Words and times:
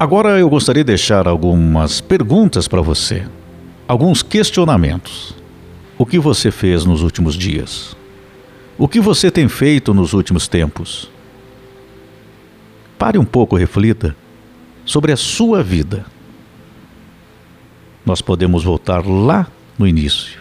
Agora 0.00 0.38
eu 0.38 0.48
gostaria 0.48 0.82
de 0.82 0.86
deixar 0.86 1.28
algumas 1.28 2.00
perguntas 2.00 2.66
para 2.66 2.80
você, 2.80 3.28
alguns 3.86 4.22
questionamentos. 4.22 5.36
O 5.98 6.06
que 6.06 6.18
você 6.18 6.50
fez 6.50 6.86
nos 6.86 7.02
últimos 7.02 7.34
dias? 7.34 7.94
O 8.78 8.88
que 8.88 8.98
você 8.98 9.30
tem 9.30 9.46
feito 9.46 9.92
nos 9.92 10.14
últimos 10.14 10.48
tempos? 10.48 11.10
Pare 12.98 13.18
um 13.18 13.26
pouco, 13.26 13.56
reflita 13.56 14.16
sobre 14.86 15.12
a 15.12 15.18
sua 15.18 15.62
vida. 15.62 16.06
Nós 18.02 18.22
podemos 18.22 18.64
voltar 18.64 19.06
lá 19.06 19.46
no 19.78 19.86
início, 19.86 20.40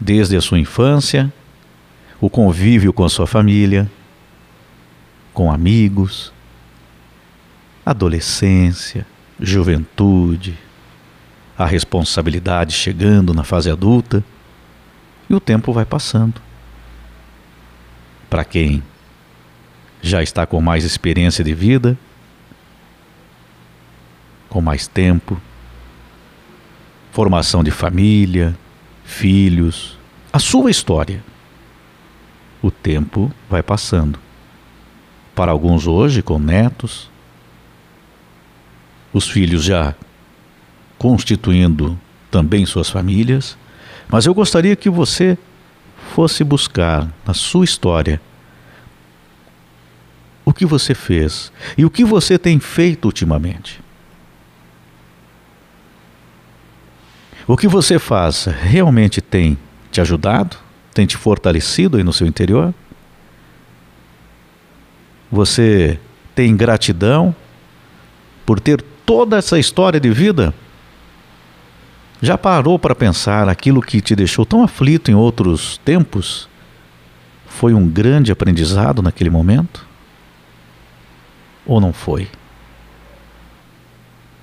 desde 0.00 0.36
a 0.36 0.40
sua 0.40 0.58
infância, 0.58 1.32
o 2.20 2.28
convívio 2.28 2.92
com 2.92 3.04
a 3.04 3.08
sua 3.08 3.28
família, 3.28 3.88
com 5.32 5.52
amigos, 5.52 6.32
adolescência, 7.84 9.06
juventude, 9.40 10.58
a 11.58 11.66
responsabilidade 11.66 12.72
chegando 12.72 13.34
na 13.34 13.44
fase 13.44 13.70
adulta 13.70 14.24
e 15.28 15.34
o 15.34 15.40
tempo 15.40 15.72
vai 15.72 15.84
passando. 15.84 16.40
Para 18.28 18.44
quem 18.44 18.82
já 20.00 20.22
está 20.22 20.46
com 20.46 20.60
mais 20.60 20.84
experiência 20.84 21.44
de 21.44 21.54
vida, 21.54 21.96
com 24.48 24.60
mais 24.60 24.86
tempo, 24.86 25.40
formação 27.12 27.62
de 27.62 27.70
família, 27.70 28.56
filhos, 29.04 29.98
a 30.32 30.38
sua 30.38 30.70
história. 30.70 31.22
O 32.62 32.70
tempo 32.70 33.30
vai 33.50 33.62
passando. 33.62 34.18
Para 35.34 35.52
alguns 35.52 35.86
hoje, 35.86 36.22
com 36.22 36.38
netos, 36.38 37.10
os 39.12 39.28
filhos 39.28 39.64
já 39.64 39.94
constituindo 40.98 41.98
também 42.30 42.64
suas 42.64 42.88
famílias, 42.88 43.56
mas 44.08 44.26
eu 44.26 44.34
gostaria 44.34 44.76
que 44.76 44.88
você 44.88 45.36
fosse 46.14 46.44
buscar 46.44 47.08
na 47.26 47.34
sua 47.34 47.64
história 47.64 48.20
o 50.44 50.52
que 50.52 50.66
você 50.66 50.94
fez 50.94 51.52
e 51.76 51.84
o 51.84 51.90
que 51.90 52.04
você 52.04 52.38
tem 52.38 52.58
feito 52.58 53.06
ultimamente. 53.06 53.80
O 57.46 57.56
que 57.56 57.66
você 57.66 57.98
faz 57.98 58.46
realmente 58.46 59.20
tem 59.20 59.58
te 59.90 60.00
ajudado? 60.00 60.56
Tem 60.94 61.06
te 61.06 61.16
fortalecido 61.16 61.96
aí 61.96 62.04
no 62.04 62.12
seu 62.12 62.26
interior? 62.26 62.72
Você 65.30 65.98
tem 66.34 66.56
gratidão 66.56 67.34
por 68.44 68.60
ter 68.60 68.84
toda 69.04 69.36
essa 69.36 69.58
história 69.58 70.00
de 70.00 70.10
vida? 70.10 70.54
Já 72.20 72.38
parou 72.38 72.78
para 72.78 72.94
pensar 72.94 73.48
aquilo 73.48 73.82
que 73.82 74.00
te 74.00 74.14
deixou 74.14 74.46
tão 74.46 74.62
aflito 74.62 75.10
em 75.10 75.14
outros 75.14 75.78
tempos? 75.84 76.48
Foi 77.46 77.74
um 77.74 77.88
grande 77.88 78.30
aprendizado 78.30 79.02
naquele 79.02 79.28
momento? 79.28 79.84
Ou 81.66 81.80
não 81.80 81.92
foi? 81.92 82.28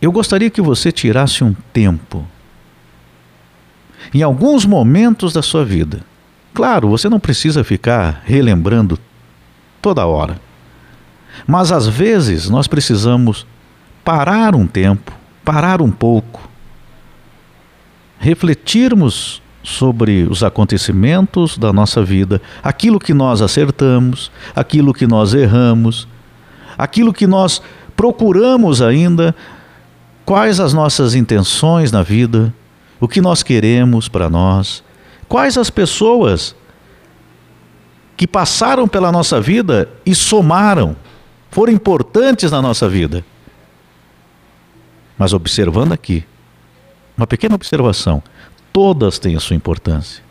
Eu 0.01 0.11
gostaria 0.11 0.49
que 0.49 0.61
você 0.61 0.91
tirasse 0.91 1.43
um 1.43 1.53
tempo, 1.73 2.25
em 4.13 4.21
alguns 4.21 4.65
momentos 4.65 5.33
da 5.33 5.41
sua 5.41 5.65
vida. 5.65 6.01
Claro, 6.53 6.89
você 6.89 7.09
não 7.09 7.19
precisa 7.19 7.63
ficar 7.63 8.21
relembrando 8.25 8.97
toda 9.81 10.05
hora. 10.05 10.39
Mas 11.45 11.71
às 11.71 11.87
vezes 11.87 12.49
nós 12.49 12.67
precisamos 12.67 13.45
parar 14.09 14.55
um 14.55 14.65
tempo, 14.65 15.11
parar 15.45 15.83
um 15.83 15.91
pouco, 15.91 16.49
refletirmos 18.17 19.39
sobre 19.61 20.23
os 20.23 20.41
acontecimentos 20.41 21.59
da 21.59 21.71
nossa 21.71 22.03
vida, 22.03 22.41
aquilo 22.63 22.99
que 22.99 23.13
nós 23.13 23.39
acertamos, 23.39 24.31
aquilo 24.55 24.95
que 24.95 25.05
nós 25.05 25.35
erramos, 25.35 26.07
aquilo 26.75 27.13
que 27.13 27.27
nós 27.27 27.61
procuramos 27.95 28.81
ainda, 28.81 29.35
quais 30.25 30.59
as 30.59 30.73
nossas 30.73 31.13
intenções 31.13 31.91
na 31.91 32.01
vida, 32.01 32.51
o 32.99 33.07
que 33.07 33.21
nós 33.21 33.43
queremos 33.43 34.07
para 34.07 34.27
nós, 34.27 34.83
quais 35.27 35.55
as 35.55 35.69
pessoas 35.69 36.55
que 38.17 38.25
passaram 38.25 38.87
pela 38.87 39.11
nossa 39.11 39.39
vida 39.39 39.87
e 40.03 40.15
somaram, 40.15 40.95
foram 41.51 41.71
importantes 41.71 42.49
na 42.49 42.59
nossa 42.59 42.89
vida. 42.89 43.23
Mas 45.19 45.33
observando 45.33 45.91
aqui, 45.91 46.23
uma 47.17 47.27
pequena 47.27 47.53
observação, 47.53 48.23
todas 48.71 49.19
têm 49.19 49.35
a 49.35 49.39
sua 49.41 49.57
importância. 49.57 50.23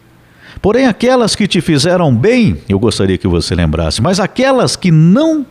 Porém, 0.63 0.87
aquelas 0.87 1.37
que 1.37 1.47
te 1.47 1.61
fizeram 1.61 2.13
bem, 2.17 2.63
eu 2.67 2.79
gostaria 2.79 3.19
que 3.19 3.29
você 3.29 3.55
lembrasse, 3.55 4.01
mas 4.01 4.19
aquelas 4.19 4.77
que 4.77 4.91
não 4.91 5.45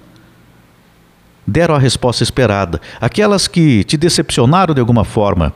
deram 1.46 1.76
a 1.76 1.80
resposta 1.80 2.24
esperada, 2.24 2.82
aquelas 3.00 3.48
que 3.48 3.84
te 3.84 3.96
decepcionaram 3.96 4.74
de 4.74 4.80
alguma 4.80 5.06
forma, 5.06 5.54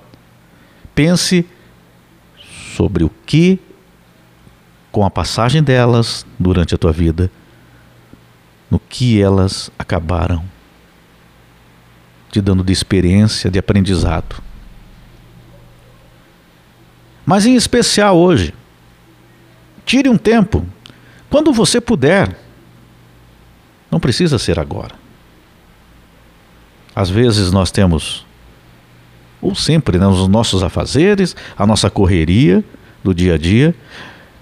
pense 0.94 1.44
sobre 2.78 3.04
o 3.04 3.10
que, 3.26 3.60
com 4.92 5.04
a 5.04 5.10
passagem 5.10 5.64
delas 5.64 6.24
durante 6.38 6.76
a 6.76 6.78
tua 6.78 6.92
vida, 6.92 7.32
no 8.70 8.80
que 8.80 9.20
elas 9.20 9.72
acabaram 9.78 10.44
te 12.32 12.42
dando 12.42 12.64
de 12.64 12.72
experiência, 12.72 13.52
de 13.52 13.60
aprendizado. 13.60 14.42
Mas 17.26 17.46
em 17.46 17.56
especial 17.56 18.18
hoje, 18.18 18.54
tire 19.86 20.10
um 20.10 20.18
tempo, 20.18 20.66
quando 21.30 21.52
você 21.54 21.80
puder. 21.80 22.38
Não 23.90 24.00
precisa 24.00 24.40
ser 24.40 24.58
agora. 24.58 24.96
Às 26.96 27.10
vezes 27.10 27.52
nós 27.52 27.72
temos, 27.72 28.26
ou 29.42 29.54
sempre, 29.54 29.98
né, 29.98 30.08
os 30.08 30.28
nossos 30.30 30.64
afazeres, 30.64 31.36
a 31.58 31.68
nossa 31.68 31.90
correria 31.90 32.64
do 33.04 33.14
dia 33.14 33.36
a 33.36 33.38
dia, 33.38 33.76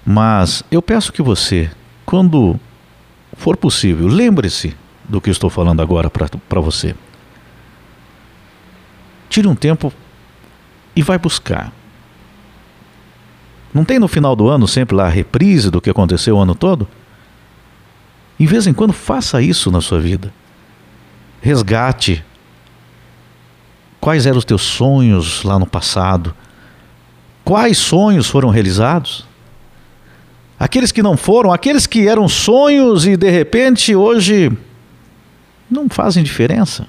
mas 0.06 0.62
eu 0.70 0.80
peço 0.80 1.12
que 1.12 1.22
você, 1.22 1.70
quando 2.06 2.58
for 3.32 3.56
possível, 3.56 4.06
lembre-se 4.06 4.74
do 5.08 5.20
que 5.20 5.30
estou 5.30 5.50
falando 5.50 5.80
agora 5.80 6.08
para 6.08 6.60
você. 6.60 6.94
Tire 9.30 9.48
um 9.48 9.54
tempo 9.54 9.90
e 10.94 11.02
vai 11.02 11.16
buscar. 11.16 11.72
Não 13.72 13.84
tem 13.84 13.98
no 13.98 14.08
final 14.08 14.34
do 14.34 14.48
ano 14.48 14.66
sempre 14.66 14.96
lá 14.96 15.06
a 15.06 15.08
reprise 15.08 15.70
do 15.70 15.80
que 15.80 15.88
aconteceu 15.88 16.36
o 16.36 16.40
ano 16.40 16.54
todo? 16.54 16.86
Em 18.38 18.44
vez 18.44 18.66
em 18.66 18.74
quando 18.74 18.92
faça 18.92 19.40
isso 19.40 19.70
na 19.70 19.80
sua 19.80 20.00
vida. 20.00 20.32
Resgate. 21.40 22.24
Quais 24.00 24.26
eram 24.26 24.38
os 24.38 24.44
teus 24.44 24.62
sonhos 24.62 25.44
lá 25.44 25.58
no 25.58 25.66
passado? 25.66 26.34
Quais 27.44 27.78
sonhos 27.78 28.28
foram 28.28 28.48
realizados? 28.48 29.24
Aqueles 30.58 30.90
que 30.90 31.02
não 31.02 31.16
foram, 31.16 31.52
aqueles 31.52 31.86
que 31.86 32.08
eram 32.08 32.28
sonhos 32.28 33.06
e 33.06 33.16
de 33.16 33.30
repente 33.30 33.94
hoje 33.94 34.50
não 35.70 35.88
fazem 35.88 36.24
diferença. 36.24 36.88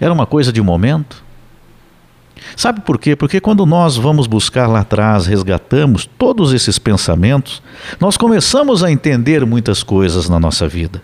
Era 0.00 0.12
uma 0.12 0.26
coisa 0.26 0.52
de 0.52 0.62
momento. 0.62 1.22
Sabe 2.56 2.80
por 2.80 2.98
quê? 2.98 3.14
Porque 3.14 3.40
quando 3.40 3.66
nós 3.66 3.96
vamos 3.96 4.26
buscar 4.26 4.66
lá 4.66 4.80
atrás, 4.80 5.26
resgatamos 5.26 6.08
todos 6.18 6.52
esses 6.54 6.78
pensamentos, 6.78 7.62
nós 8.00 8.16
começamos 8.16 8.82
a 8.82 8.90
entender 8.90 9.44
muitas 9.44 9.82
coisas 9.82 10.28
na 10.28 10.40
nossa 10.40 10.66
vida. 10.66 11.02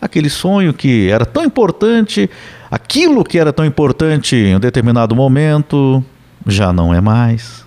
Aquele 0.00 0.30
sonho 0.30 0.72
que 0.72 1.10
era 1.10 1.26
tão 1.26 1.44
importante, 1.44 2.30
aquilo 2.70 3.24
que 3.24 3.38
era 3.38 3.52
tão 3.52 3.64
importante 3.64 4.34
em 4.34 4.56
um 4.56 4.60
determinado 4.60 5.14
momento, 5.14 6.02
já 6.46 6.72
não 6.72 6.94
é 6.94 7.00
mais. 7.00 7.66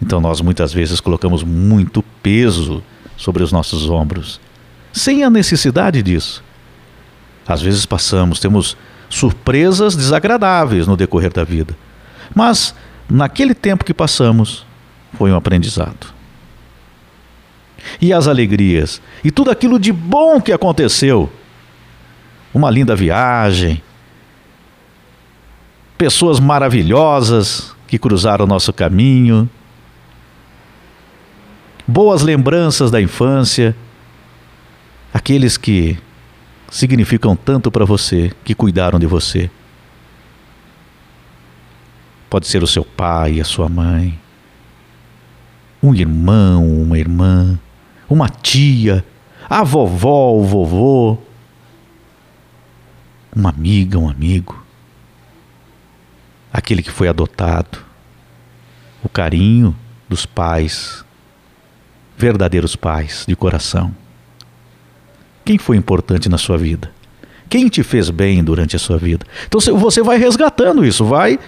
Então 0.00 0.20
nós 0.20 0.40
muitas 0.40 0.72
vezes 0.72 1.00
colocamos 1.00 1.44
muito 1.44 2.02
peso 2.22 2.82
sobre 3.16 3.42
os 3.42 3.52
nossos 3.52 3.88
ombros, 3.88 4.40
sem 4.92 5.22
a 5.22 5.30
necessidade 5.30 6.02
disso. 6.02 6.42
Às 7.46 7.60
vezes 7.60 7.84
passamos, 7.86 8.40
temos 8.40 8.76
surpresas 9.08 9.94
desagradáveis 9.94 10.86
no 10.86 10.96
decorrer 10.96 11.32
da 11.32 11.44
vida. 11.44 11.76
Mas 12.34 12.74
naquele 13.08 13.54
tempo 13.54 13.84
que 13.84 13.92
passamos, 13.92 14.64
foi 15.14 15.30
um 15.30 15.36
aprendizado. 15.36 16.12
E 18.00 18.12
as 18.12 18.28
alegrias, 18.28 19.02
e 19.24 19.30
tudo 19.30 19.50
aquilo 19.50 19.78
de 19.78 19.92
bom 19.92 20.40
que 20.40 20.52
aconteceu. 20.52 21.30
Uma 22.54 22.70
linda 22.70 22.94
viagem, 22.94 23.82
pessoas 25.96 26.38
maravilhosas 26.38 27.74
que 27.86 27.98
cruzaram 27.98 28.44
o 28.44 28.48
nosso 28.48 28.72
caminho, 28.72 29.48
boas 31.86 32.22
lembranças 32.22 32.90
da 32.90 33.00
infância, 33.00 33.74
aqueles 35.12 35.56
que 35.56 35.98
significam 36.72 37.36
tanto 37.36 37.70
para 37.70 37.84
você, 37.84 38.32
que 38.42 38.54
cuidaram 38.54 38.98
de 38.98 39.06
você. 39.06 39.50
Pode 42.30 42.46
ser 42.46 42.62
o 42.62 42.66
seu 42.66 42.82
pai, 42.82 43.40
a 43.40 43.44
sua 43.44 43.68
mãe, 43.68 44.18
um 45.82 45.94
irmão, 45.94 46.66
uma 46.66 46.98
irmã, 46.98 47.60
uma 48.08 48.26
tia, 48.26 49.04
a 49.50 49.62
vovó, 49.62 50.32
o 50.32 50.44
vovô, 50.44 51.18
uma 53.36 53.50
amiga, 53.50 53.98
um 53.98 54.08
amigo, 54.08 54.64
aquele 56.50 56.82
que 56.82 56.90
foi 56.90 57.06
adotado, 57.06 57.84
o 59.04 59.10
carinho 59.10 59.76
dos 60.08 60.24
pais, 60.24 61.04
verdadeiros 62.16 62.74
pais 62.74 63.26
de 63.28 63.36
coração. 63.36 63.94
Quem 65.44 65.58
foi 65.58 65.76
importante 65.76 66.28
na 66.28 66.38
sua 66.38 66.56
vida? 66.56 66.90
Quem 67.48 67.68
te 67.68 67.82
fez 67.82 68.08
bem 68.08 68.42
durante 68.42 68.76
a 68.76 68.78
sua 68.78 68.96
vida? 68.96 69.26
Então 69.46 69.60
você 69.78 70.02
vai 70.02 70.16
resgatando 70.16 70.84
isso, 70.84 71.04
vai 71.04 71.38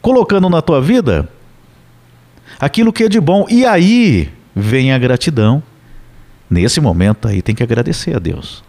colocando 0.00 0.48
na 0.48 0.62
tua 0.62 0.80
vida 0.80 1.28
aquilo 2.60 2.92
que 2.92 3.04
é 3.04 3.08
de 3.08 3.20
bom. 3.20 3.46
E 3.48 3.64
aí 3.64 4.32
vem 4.54 4.92
a 4.92 4.98
gratidão. 4.98 5.62
Nesse 6.48 6.80
momento 6.80 7.26
aí 7.28 7.42
tem 7.42 7.54
que 7.54 7.62
agradecer 7.62 8.14
a 8.14 8.18
Deus. 8.18 8.62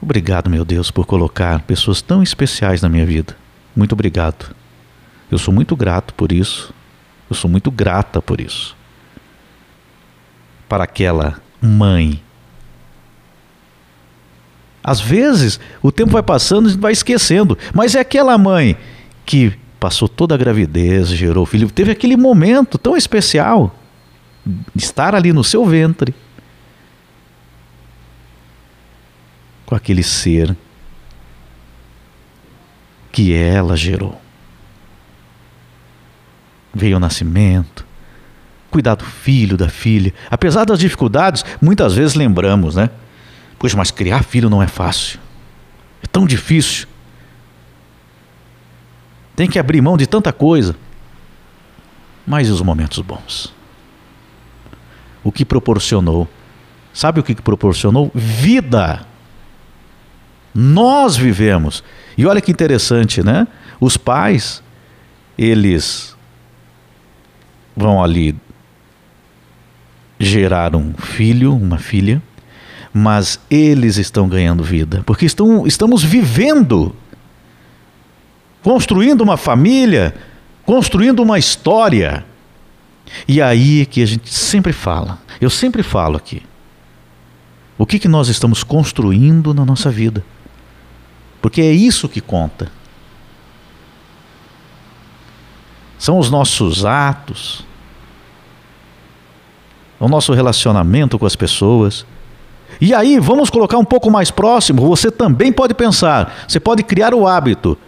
Obrigado, 0.00 0.50
meu 0.50 0.64
Deus, 0.64 0.90
por 0.90 1.06
colocar 1.06 1.62
pessoas 1.62 2.02
tão 2.02 2.22
especiais 2.22 2.82
na 2.82 2.88
minha 2.88 3.06
vida. 3.06 3.36
Muito 3.74 3.92
obrigado. 3.92 4.54
Eu 5.30 5.38
sou 5.38 5.52
muito 5.52 5.74
grato 5.74 6.14
por 6.14 6.32
isso. 6.32 6.72
Eu 7.28 7.34
sou 7.34 7.50
muito 7.50 7.70
grata 7.70 8.22
por 8.22 8.40
isso. 8.40 8.76
Para 10.68 10.84
aquela 10.84 11.40
mãe. 11.60 12.22
Às 14.86 15.00
vezes, 15.00 15.58
o 15.82 15.90
tempo 15.90 16.12
vai 16.12 16.22
passando 16.22 16.70
e 16.70 16.76
vai 16.76 16.92
esquecendo, 16.92 17.58
mas 17.74 17.96
é 17.96 17.98
aquela 17.98 18.38
mãe 18.38 18.78
que 19.24 19.52
passou 19.80 20.08
toda 20.08 20.36
a 20.36 20.38
gravidez, 20.38 21.08
gerou 21.08 21.44
filho, 21.44 21.68
teve 21.68 21.90
aquele 21.90 22.16
momento 22.16 22.78
tão 22.78 22.96
especial 22.96 23.74
estar 24.76 25.12
ali 25.12 25.32
no 25.32 25.42
seu 25.42 25.66
ventre 25.66 26.14
com 29.66 29.74
aquele 29.74 30.04
ser 30.04 30.56
que 33.10 33.34
ela 33.34 33.76
gerou. 33.76 34.20
Veio 36.72 36.98
o 36.98 37.00
nascimento, 37.00 37.84
cuidar 38.70 38.94
do 38.94 39.04
filho, 39.04 39.56
da 39.56 39.68
filha. 39.68 40.14
Apesar 40.30 40.64
das 40.64 40.78
dificuldades, 40.78 41.44
muitas 41.60 41.94
vezes 41.94 42.14
lembramos, 42.14 42.76
né? 42.76 42.88
Pois, 43.58 43.74
mas 43.74 43.90
criar 43.90 44.22
filho 44.22 44.50
não 44.50 44.62
é 44.62 44.66
fácil. 44.66 45.18
É 46.02 46.06
tão 46.06 46.26
difícil. 46.26 46.86
Tem 49.34 49.48
que 49.48 49.58
abrir 49.58 49.80
mão 49.80 49.96
de 49.96 50.06
tanta 50.06 50.32
coisa. 50.32 50.76
Mas 52.26 52.48
e 52.48 52.50
os 52.50 52.60
momentos 52.60 52.98
bons? 53.00 53.54
O 55.22 55.30
que 55.30 55.44
proporcionou? 55.44 56.28
Sabe 56.92 57.20
o 57.20 57.22
que 57.22 57.34
proporcionou? 57.34 58.10
Vida. 58.14 59.06
Nós 60.54 61.16
vivemos. 61.16 61.84
E 62.16 62.24
olha 62.26 62.40
que 62.40 62.50
interessante, 62.50 63.22
né? 63.22 63.46
Os 63.78 63.96
pais, 63.96 64.62
eles 65.36 66.16
vão 67.76 68.02
ali 68.02 68.34
gerar 70.18 70.74
um 70.74 70.94
filho, 70.94 71.54
uma 71.54 71.76
filha, 71.76 72.22
mas 72.98 73.38
eles 73.50 73.98
estão 73.98 74.26
ganhando 74.26 74.64
vida, 74.64 75.02
porque 75.04 75.26
estão, 75.26 75.66
estamos 75.66 76.02
vivendo, 76.02 76.96
construindo 78.62 79.20
uma 79.20 79.36
família, 79.36 80.14
construindo 80.64 81.22
uma 81.22 81.38
história. 81.38 82.24
E 83.28 83.42
aí 83.42 83.84
que 83.84 84.02
a 84.02 84.06
gente 84.06 84.32
sempre 84.32 84.72
fala, 84.72 85.18
eu 85.38 85.50
sempre 85.50 85.82
falo 85.82 86.16
aqui, 86.16 86.42
o 87.76 87.84
que, 87.84 87.98
que 87.98 88.08
nós 88.08 88.28
estamos 88.28 88.64
construindo 88.64 89.52
na 89.52 89.66
nossa 89.66 89.90
vida? 89.90 90.24
Porque 91.42 91.60
é 91.60 91.70
isso 91.70 92.08
que 92.08 92.22
conta. 92.22 92.72
São 95.98 96.18
os 96.18 96.30
nossos 96.30 96.86
atos, 96.86 97.62
o 100.00 100.08
nosso 100.08 100.32
relacionamento 100.32 101.18
com 101.18 101.26
as 101.26 101.36
pessoas. 101.36 102.06
E 102.80 102.94
aí, 102.94 103.18
vamos 103.18 103.50
colocar 103.50 103.78
um 103.78 103.84
pouco 103.84 104.10
mais 104.10 104.30
próximo, 104.30 104.86
você 104.86 105.10
também 105.10 105.52
pode 105.52 105.74
pensar, 105.74 106.44
você 106.46 106.60
pode 106.60 106.82
criar 106.82 107.14
o 107.14 107.26
hábito. 107.26 107.78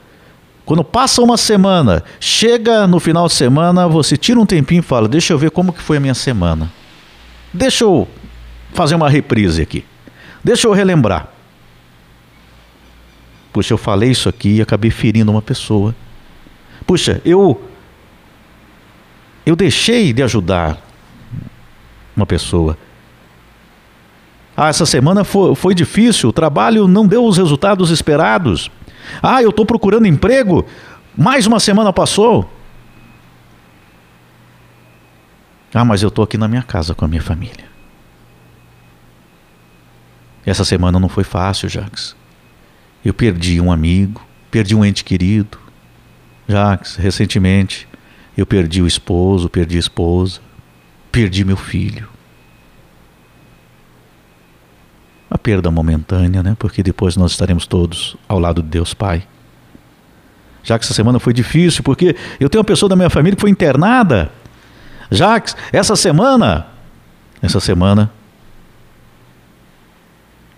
Quando 0.64 0.84
passa 0.84 1.22
uma 1.22 1.38
semana, 1.38 2.04
chega 2.20 2.86
no 2.86 3.00
final 3.00 3.26
de 3.26 3.32
semana, 3.32 3.88
você 3.88 4.16
tira 4.16 4.38
um 4.38 4.44
tempinho 4.44 4.80
e 4.80 4.82
fala: 4.82 5.08
Deixa 5.08 5.32
eu 5.32 5.38
ver 5.38 5.50
como 5.50 5.72
que 5.72 5.80
foi 5.80 5.96
a 5.96 6.00
minha 6.00 6.14
semana. 6.14 6.70
Deixa 7.52 7.84
eu 7.84 8.06
fazer 8.74 8.94
uma 8.94 9.08
reprise 9.08 9.62
aqui. 9.62 9.82
Deixa 10.44 10.68
eu 10.68 10.72
relembrar. 10.72 11.28
Puxa, 13.50 13.72
eu 13.72 13.78
falei 13.78 14.10
isso 14.10 14.28
aqui 14.28 14.56
e 14.56 14.60
acabei 14.60 14.90
ferindo 14.90 15.30
uma 15.30 15.40
pessoa. 15.40 15.94
Puxa, 16.86 17.22
eu 17.24 17.60
eu 19.46 19.56
deixei 19.56 20.12
de 20.12 20.22
ajudar 20.22 20.78
uma 22.14 22.26
pessoa. 22.26 22.76
Ah, 24.60 24.70
essa 24.70 24.84
semana 24.84 25.22
foi, 25.22 25.54
foi 25.54 25.72
difícil, 25.72 26.30
o 26.30 26.32
trabalho 26.32 26.88
não 26.88 27.06
deu 27.06 27.24
os 27.24 27.38
resultados 27.38 27.90
esperados. 27.90 28.68
Ah, 29.22 29.40
eu 29.40 29.50
estou 29.50 29.64
procurando 29.64 30.08
emprego, 30.08 30.66
mais 31.16 31.46
uma 31.46 31.60
semana 31.60 31.92
passou. 31.92 32.52
Ah, 35.72 35.84
mas 35.84 36.02
eu 36.02 36.08
estou 36.08 36.24
aqui 36.24 36.36
na 36.36 36.48
minha 36.48 36.64
casa 36.64 36.92
com 36.92 37.04
a 37.04 37.08
minha 37.08 37.22
família. 37.22 37.66
Essa 40.44 40.64
semana 40.64 40.98
não 40.98 41.08
foi 41.08 41.22
fácil, 41.22 41.68
Jacques. 41.68 42.16
Eu 43.04 43.14
perdi 43.14 43.60
um 43.60 43.70
amigo, 43.70 44.26
perdi 44.50 44.74
um 44.74 44.84
ente 44.84 45.04
querido. 45.04 45.56
Jacques, 46.48 46.96
recentemente, 46.96 47.86
eu 48.36 48.44
perdi 48.44 48.82
o 48.82 48.88
esposo, 48.88 49.48
perdi 49.48 49.76
a 49.76 49.80
esposa, 49.80 50.40
perdi 51.12 51.44
meu 51.44 51.56
filho. 51.56 52.17
A 55.30 55.36
perda 55.36 55.70
momentânea, 55.70 56.42
né? 56.42 56.56
Porque 56.58 56.82
depois 56.82 57.16
nós 57.16 57.32
estaremos 57.32 57.66
todos 57.66 58.16
ao 58.26 58.38
lado 58.38 58.62
de 58.62 58.68
Deus 58.68 58.94
Pai. 58.94 59.26
Já 60.62 60.78
que 60.78 60.84
essa 60.84 60.94
semana 60.94 61.18
foi 61.18 61.32
difícil, 61.32 61.82
porque 61.82 62.16
eu 62.40 62.48
tenho 62.48 62.60
uma 62.60 62.64
pessoa 62.64 62.88
da 62.88 62.96
minha 62.96 63.10
família 63.10 63.36
que 63.36 63.40
foi 63.40 63.50
internada. 63.50 64.30
Jacques, 65.10 65.56
essa 65.72 65.96
semana, 65.96 66.66
essa 67.42 67.60
semana 67.60 68.10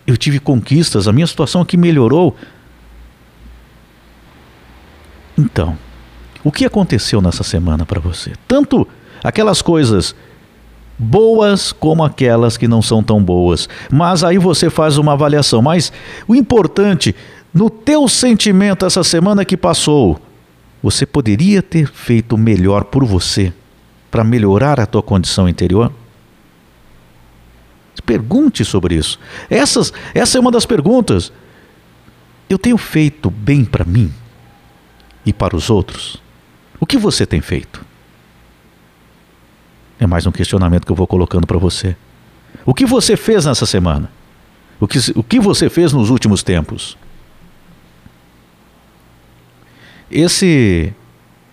eu 0.07 0.17
tive 0.17 0.41
conquistas, 0.41 1.07
a 1.07 1.13
minha 1.13 1.27
situação 1.27 1.61
aqui 1.61 1.77
melhorou. 1.77 2.37
Então, 5.39 5.79
o 6.43 6.51
que 6.51 6.65
aconteceu 6.65 7.21
nessa 7.21 7.45
semana 7.45 7.87
para 7.87 8.01
você? 8.01 8.33
Tanto 8.49 8.87
aquelas 9.23 9.63
coisas 9.63 10.15
boas 11.01 11.73
como 11.73 12.05
aquelas 12.05 12.59
que 12.59 12.69
não 12.69 12.83
são 12.83 13.03
tão 13.03 13.23
boas. 13.23 13.69
Mas 13.91 14.23
aí 14.23 14.37
você 14.37 14.69
faz 14.69 14.99
uma 14.99 15.15
avaliação. 15.15 15.63
Mas 15.63 15.91
o 16.29 16.35
importante, 16.35 17.17
no 17.55 17.71
teu 17.71 18.07
sentimento 18.07 18.85
essa 18.85 19.03
semana 19.03 19.45
que 19.45 19.57
passou, 19.57 20.21
você 20.83 21.07
poderia 21.07 21.63
ter 21.63 21.91
feito 21.91 22.37
melhor 22.37 22.85
por 22.85 23.05
você 23.05 23.53
para 24.11 24.23
melhorar 24.23 24.79
a 24.79 24.87
tua 24.87 25.03
condição 25.03 25.49
interior? 25.49 25.91
Pergunte 28.05 28.65
sobre 28.65 28.97
isso. 28.97 29.19
Essas, 29.49 29.93
essa 30.15 30.37
é 30.37 30.41
uma 30.41 30.51
das 30.51 30.67
perguntas. 30.67 31.33
Eu 32.49 32.59
tenho 32.59 32.77
feito 32.77 33.31
bem 33.31 33.65
para 33.65 33.85
mim 33.85 34.13
e 35.25 35.33
para 35.33 35.55
os 35.55 35.71
outros? 35.71 36.21
O 36.81 36.87
que 36.87 36.99
você 36.99 37.25
tem 37.25 37.41
feito? 37.41 37.90
É 40.01 40.07
mais 40.07 40.27
um 40.27 40.33
questionamento 40.33 40.87
que 40.87 40.91
eu 40.91 40.97
vou 40.97 41.07
colocando 41.07 41.47
para 41.47 41.59
você. 41.59 41.95
O 42.65 42.73
que 42.73 42.87
você 42.87 43.17
fez 43.17 43.45
nessa 43.45 43.67
semana? 43.67 44.11
O 44.81 44.89
que, 44.89 44.99
o 45.15 45.23
que 45.23 45.39
você 45.39 45.69
fez 45.69 45.93
nos 45.93 46.09
últimos 46.09 46.43
tempos? 46.43 46.97
Esse 50.11 50.93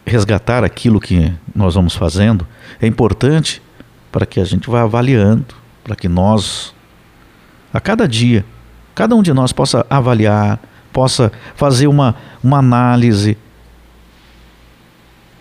resgatar 0.05 0.63
aquilo 0.63 0.99
que 1.01 1.31
nós 1.53 1.75
vamos 1.75 1.93
fazendo 1.93 2.47
é 2.81 2.87
importante 2.87 3.61
para 4.11 4.25
que 4.25 4.39
a 4.39 4.45
gente 4.45 4.69
vá 4.69 4.83
avaliando 4.83 5.53
para 5.87 5.95
que 5.95 6.09
nós, 6.09 6.75
a 7.73 7.79
cada 7.79 8.05
dia, 8.05 8.45
cada 8.93 9.15
um 9.15 9.23
de 9.23 9.31
nós 9.31 9.53
possa 9.53 9.85
avaliar, 9.89 10.59
possa 10.91 11.31
fazer 11.55 11.87
uma, 11.87 12.13
uma 12.43 12.57
análise, 12.57 13.37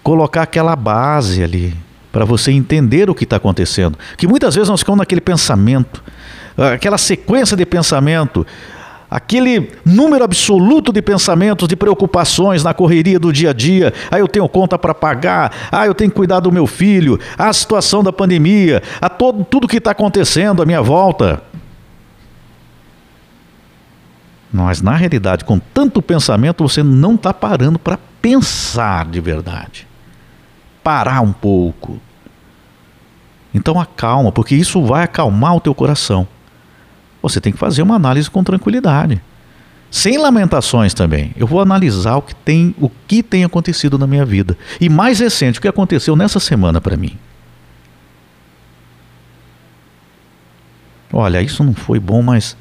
colocar 0.05 0.43
aquela 0.43 0.77
base 0.77 1.43
ali 1.43 1.75
para 2.17 2.25
você 2.25 2.51
entender 2.51 3.11
o 3.11 3.15
que 3.15 3.25
está 3.25 3.37
acontecendo. 3.37 3.99
Que 4.17 4.27
muitas 4.27 4.55
vezes 4.55 4.71
nós 4.71 4.81
ficamos 4.81 5.01
naquele 5.01 5.21
pensamento, 5.21 6.03
aquela 6.57 6.97
sequência 6.97 7.55
de 7.55 7.67
pensamento, 7.67 8.47
aquele 9.11 9.71
número 9.85 10.25
absoluto 10.25 10.95
de 10.95 11.03
pensamentos, 11.03 11.69
de 11.69 11.77
preocupações 11.77 12.65
na 12.65 12.73
correria 12.73 13.19
do 13.19 13.31
dia 13.31 13.51
a 13.51 13.53
dia. 13.53 13.93
Ah, 14.11 14.19
eu 14.19 14.27
tenho 14.27 14.49
conta 14.49 14.79
para 14.79 14.95
pagar. 14.95 15.69
Ah, 15.71 15.85
eu 15.87 15.95
tenho 15.95 16.09
que 16.09 16.17
cuidar 16.17 16.41
do 16.41 16.51
meu 16.51 16.67
filho. 16.67 17.21
Ah, 17.37 17.51
a 17.51 17.53
situação 17.53 18.03
da 18.03 18.15
pandemia. 18.15 18.83
A 18.99 19.11
todo, 19.11 19.45
tudo 19.45 19.69
que 19.69 19.77
está 19.77 19.91
acontecendo 19.91 20.63
à 20.63 20.65
minha 20.65 20.81
volta. 20.81 21.43
Mas 24.51 24.81
na 24.81 24.97
realidade, 24.97 25.45
com 25.45 25.59
tanto 25.59 26.01
pensamento, 26.01 26.67
você 26.67 26.83
não 26.83 27.15
está 27.15 27.35
parando 27.35 27.79
para 27.79 27.99
pensar 28.23 29.05
de 29.05 29.21
verdade. 29.21 29.87
Parar 30.83 31.21
um 31.21 31.33
pouco. 31.33 32.01
Então 33.57 33.81
acalma, 33.81 34.31
porque 34.31 34.55
isso 34.55 34.85
vai 34.85 35.03
acalmar 35.05 35.57
o 35.57 35.61
teu 35.61 35.75
coração. 35.75 36.29
Você 37.23 37.41
tem 37.41 37.53
que 37.53 37.59
fazer 37.59 37.81
uma 37.81 37.97
análise 37.97 38.31
com 38.31 38.45
tranquilidade. 38.45 39.21
Sem 39.91 40.19
lamentações 40.19 40.93
também. 40.93 41.33
Eu 41.37 41.47
vou 41.47 41.61
analisar 41.61 42.17
o 42.17 42.23
que 42.23 42.35
tem, 42.35 42.75
o 42.79 42.91
que 42.91 43.23
tem 43.23 43.45
acontecido 43.45 43.99
na 43.99 44.07
minha 44.07 44.27
vida. 44.27 44.59
E 44.79 44.91
mais 44.91 45.21
recente, 45.21 45.59
o 45.59 45.63
que 45.63 45.69
aconteceu 45.69 46.15
nessa 46.15 46.39
semana 46.39 46.83
para 46.83 46.99
mim. 46.99 47.17
Olha, 51.11 51.41
isso 51.41 51.65
não 51.65 51.73
foi 51.73 51.99
bom, 51.99 52.21
mas 52.21 52.55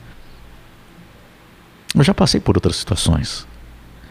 eu 1.93 2.03
já 2.03 2.13
passei 2.13 2.39
por 2.39 2.55
outras 2.55 2.77
situações. 2.77 3.45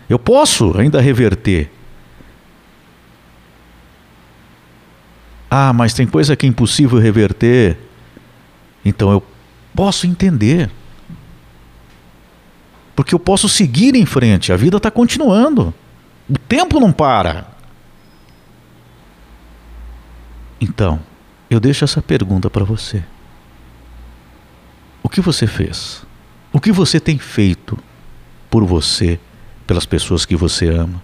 Eu 0.07 0.19
posso 0.19 0.79
ainda 0.79 1.01
reverter. 1.01 1.71
Ah, 5.57 5.73
mas 5.73 5.95
tem 5.95 6.05
coisa 6.05 6.35
que 6.35 6.47
é 6.47 6.49
impossível 6.49 6.99
reverter. 6.99 7.79
Então 8.85 9.13
eu 9.13 9.23
posso 9.73 10.05
entender. 10.05 10.69
Porque 12.97 13.15
eu 13.15 13.21
posso 13.21 13.49
seguir 13.49 13.95
em 13.95 14.05
frente, 14.05 14.53
a 14.53 14.57
vida 14.57 14.79
está 14.79 14.91
continuando. 14.91 15.73
O 16.29 16.37
tempo 16.37 16.81
não 16.81 16.91
para. 16.91 17.47
Então, 20.61 20.99
eu 21.49 21.61
deixo 21.61 21.85
essa 21.85 22.03
pergunta 22.03 22.51
para 22.51 22.65
você. 22.65 23.05
O 25.05 25.09
que 25.09 25.21
você 25.21 25.47
fez? 25.47 26.05
O 26.53 26.59
que 26.59 26.73
você 26.73 26.99
tem 26.99 27.17
feito 27.17 27.79
por 28.51 28.65
você, 28.65 29.21
pelas 29.69 29.87
pessoas 29.87 30.27
que 30.27 30.35
você 30.35 30.69
ama, 30.69 31.01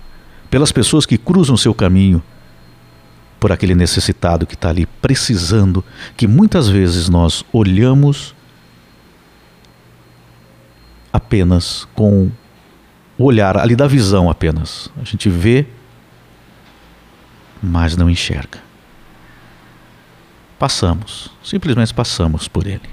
pelas 0.51 0.73
pessoas 0.73 1.07
que 1.07 1.17
cruzam 1.17 1.57
seu 1.57 1.73
caminho, 1.73 2.21
por 3.41 3.51
aquele 3.51 3.75
necessitado 3.75 4.47
que 4.47 4.55
está 4.55 4.69
ali 4.69 4.85
precisando, 4.85 5.83
que 6.17 6.27
muitas 6.27 6.69
vezes 6.69 7.09
nós 7.09 7.43
olhamos 7.53 8.35
apenas 11.11 11.89
com 11.95 12.31
o 13.17 13.25
olhar 13.25 13.57
ali 13.57 13.75
da 13.75 13.87
visão 13.87 14.31
apenas. 14.31 14.91
A 15.01 15.05
gente 15.05 15.29
vê, 15.31 15.67
mas 17.63 17.97
não 17.97 18.11
enxerga. 18.11 18.59
Passamos, 20.59 21.31
simplesmente 21.43 21.95
passamos 21.95 22.47
por 22.47 22.67
ele. 22.67 22.89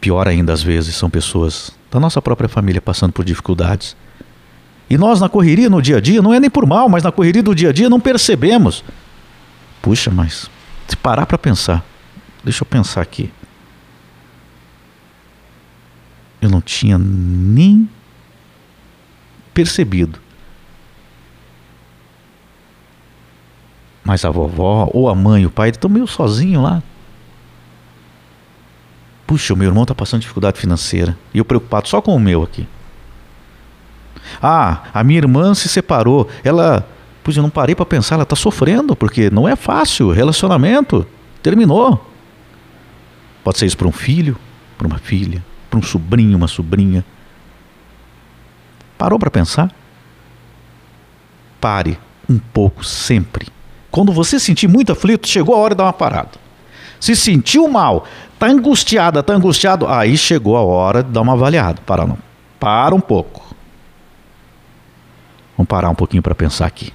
Pior 0.00 0.26
ainda, 0.28 0.52
às 0.52 0.62
vezes, 0.62 0.94
são 0.96 1.10
pessoas 1.10 1.72
da 1.90 2.00
nossa 2.00 2.22
própria 2.22 2.48
família 2.48 2.80
passando 2.80 3.12
por 3.12 3.24
dificuldades. 3.24 3.96
E 4.92 4.98
nós, 4.98 5.18
na 5.22 5.26
correria, 5.26 5.70
no 5.70 5.80
dia 5.80 5.96
a 5.96 6.00
dia, 6.02 6.20
não 6.20 6.34
é 6.34 6.38
nem 6.38 6.50
por 6.50 6.66
mal, 6.66 6.86
mas 6.86 7.02
na 7.02 7.10
correria 7.10 7.42
do 7.42 7.54
dia 7.54 7.70
a 7.70 7.72
dia 7.72 7.88
não 7.88 7.98
percebemos. 7.98 8.84
Puxa, 9.80 10.10
mas 10.10 10.50
se 10.86 10.94
parar 10.98 11.24
para 11.24 11.38
pensar, 11.38 11.82
deixa 12.44 12.60
eu 12.62 12.66
pensar 12.66 13.00
aqui. 13.00 13.32
Eu 16.42 16.50
não 16.50 16.60
tinha 16.60 16.98
nem 16.98 17.88
percebido. 19.54 20.20
Mas 24.04 24.26
a 24.26 24.30
vovó, 24.30 24.90
ou 24.92 25.08
a 25.08 25.14
mãe, 25.14 25.46
o 25.46 25.50
pai, 25.50 25.70
estão 25.70 25.88
meio 25.88 26.06
sozinho 26.06 26.60
lá. 26.60 26.82
Puxa, 29.26 29.54
o 29.54 29.56
meu 29.56 29.68
irmão 29.68 29.84
está 29.84 29.94
passando 29.94 30.20
dificuldade 30.20 30.60
financeira. 30.60 31.16
E 31.32 31.38
eu 31.38 31.46
preocupado 31.46 31.88
só 31.88 32.02
com 32.02 32.14
o 32.14 32.20
meu 32.20 32.42
aqui. 32.42 32.68
Ah, 34.42 34.82
a 34.92 35.04
minha 35.04 35.18
irmã 35.18 35.54
se 35.54 35.68
separou. 35.68 36.28
Ela. 36.42 36.86
Puxa, 37.22 37.38
eu 37.38 37.42
não 37.42 37.50
parei 37.50 37.74
para 37.74 37.86
pensar, 37.86 38.16
ela 38.16 38.24
está 38.24 38.34
sofrendo, 38.34 38.96
porque 38.96 39.30
não 39.30 39.48
é 39.48 39.54
fácil. 39.54 40.10
Relacionamento. 40.10 41.06
Terminou. 41.40 42.04
Pode 43.44 43.58
ser 43.58 43.66
isso 43.66 43.76
para 43.76 43.86
um 43.86 43.92
filho, 43.92 44.36
para 44.76 44.86
uma 44.86 44.98
filha, 44.98 45.44
para 45.70 45.78
um 45.78 45.82
sobrinho, 45.82 46.36
uma 46.36 46.48
sobrinha. 46.48 47.04
Parou 48.98 49.18
para 49.18 49.30
pensar? 49.30 49.70
Pare 51.60 51.98
um 52.28 52.38
pouco 52.38 52.84
sempre. 52.84 53.48
Quando 53.90 54.12
você 54.12 54.40
sentir 54.40 54.68
muito 54.68 54.92
aflito, 54.92 55.28
chegou 55.28 55.54
a 55.54 55.58
hora 55.58 55.74
de 55.74 55.78
dar 55.78 55.84
uma 55.84 55.92
parada. 55.92 56.30
Se 56.98 57.14
sentiu 57.16 57.68
mal, 57.68 58.04
tá 58.38 58.46
angustiada, 58.46 59.22
tá 59.22 59.34
angustiado, 59.34 59.88
aí 59.88 60.16
chegou 60.16 60.56
a 60.56 60.62
hora 60.62 61.02
de 61.02 61.10
dar 61.10 61.20
uma 61.20 61.32
avaliada. 61.32 61.80
Para 61.84 62.06
não. 62.06 62.18
Para 62.60 62.94
um 62.94 63.00
pouco. 63.00 63.51
Vamos 65.62 65.68
parar 65.68 65.90
um 65.90 65.94
pouquinho 65.94 66.24
para 66.24 66.34
pensar 66.34 66.66
aqui. 66.66 66.92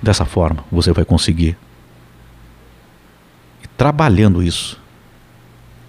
Dessa 0.00 0.24
forma, 0.24 0.64
você 0.70 0.92
vai 0.92 1.04
conseguir 1.04 1.58
e 3.64 3.66
trabalhando 3.76 4.40
isso 4.40 4.80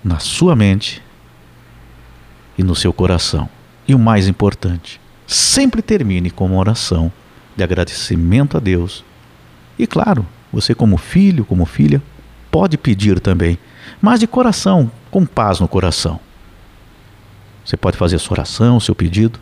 na 0.03 0.17
sua 0.17 0.55
mente 0.55 0.99
e 2.57 2.63
no 2.63 2.73
seu 2.73 2.91
coração. 2.91 3.47
E 3.87 3.93
o 3.93 3.99
mais 3.99 4.27
importante, 4.27 4.99
sempre 5.27 5.83
termine 5.83 6.31
com 6.31 6.47
uma 6.47 6.57
oração 6.57 7.11
de 7.55 7.63
agradecimento 7.63 8.57
a 8.57 8.59
Deus. 8.59 9.05
E 9.77 9.85
claro, 9.85 10.25
você, 10.51 10.73
como 10.73 10.97
filho, 10.97 11.45
como 11.45 11.67
filha, 11.67 12.01
pode 12.49 12.79
pedir 12.79 13.19
também, 13.19 13.59
mas 14.01 14.19
de 14.19 14.25
coração, 14.25 14.91
com 15.11 15.23
paz 15.23 15.59
no 15.59 15.67
coração. 15.67 16.19
Você 17.63 17.77
pode 17.77 17.95
fazer 17.95 18.15
a 18.15 18.19
sua 18.19 18.37
oração, 18.37 18.77
o 18.77 18.81
seu 18.81 18.95
pedido, 18.95 19.39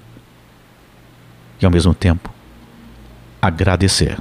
e 1.61 1.65
ao 1.65 1.71
mesmo 1.71 1.93
tempo 1.93 2.29
agradecer. 3.41 4.17